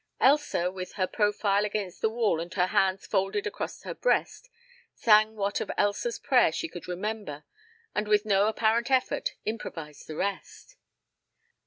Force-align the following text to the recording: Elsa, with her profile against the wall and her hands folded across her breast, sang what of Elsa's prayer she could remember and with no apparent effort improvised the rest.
Elsa, 0.19 0.71
with 0.71 0.93
her 0.93 1.05
profile 1.05 1.63
against 1.63 2.01
the 2.01 2.09
wall 2.09 2.39
and 2.39 2.51
her 2.55 2.65
hands 2.65 3.05
folded 3.05 3.45
across 3.45 3.83
her 3.83 3.93
breast, 3.93 4.49
sang 4.95 5.35
what 5.35 5.61
of 5.61 5.69
Elsa's 5.77 6.17
prayer 6.17 6.51
she 6.51 6.67
could 6.67 6.87
remember 6.87 7.43
and 7.93 8.07
with 8.07 8.25
no 8.25 8.47
apparent 8.47 8.89
effort 8.89 9.35
improvised 9.45 10.07
the 10.07 10.15
rest. 10.15 10.75